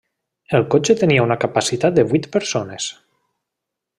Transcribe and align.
El 0.59 0.63
cotxe 0.75 0.95
tenia 1.01 1.25
una 1.27 1.37
capacitat 1.43 1.99
de 1.99 2.07
vuit 2.13 2.27
persones. 2.39 2.91